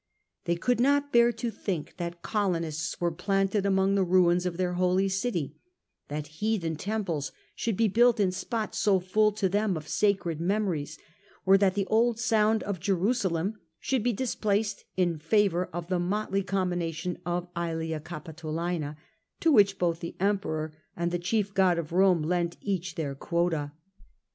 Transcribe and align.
They 0.45 0.55
could 0.55 0.79
not 0.79 1.13
bear 1.13 1.31
to 1.33 1.51
think 1.51 1.97
that 1.97 2.23
colonists 2.23 2.99
were 2.99 3.11
planted 3.11 3.67
among 3.67 3.93
the 3.93 4.03
ruins 4.03 4.47
of 4.47 4.57
their 4.57 4.73
Holy 4.73 5.07
City; 5.07 5.57
that 6.07 6.25
heathen 6.39 6.75
temples 6.75 7.31
should 7.53 7.77
be 7.77 7.87
built 7.87 8.19
in 8.19 8.31
spots 8.31 8.79
so 8.79 8.99
full 8.99 9.31
to 9.33 9.47
them 9.47 9.77
of 9.77 9.87
sacred 9.87 10.41
memories, 10.41 10.97
or 11.45 11.55
that 11.59 11.75
the 11.75 11.85
old 11.85 12.17
sound 12.17 12.63
of 12.63 12.79
Jerusalem 12.79 13.59
should 13.79 14.01
be 14.01 14.11
displaced 14.11 14.85
in 14.97 15.19
favour 15.19 15.65
of 15.71 15.85
the 15.87 15.99
motley 15.99 16.41
combination 16.41 17.19
of 17.23 17.53
yElia 17.53 17.99
Capitolina, 18.03 18.95
to 19.39 19.51
which 19.51 19.77
both 19.77 19.99
the 19.99 20.15
Emperor 20.19 20.73
and 20.97 21.11
the 21.11 21.19
chief 21.19 21.53
god 21.53 21.77
of 21.77 21.91
Rome 21.91 22.23
lent 22.23 22.57
each 22.59 22.95
their 22.95 23.13
quota. 23.13 23.71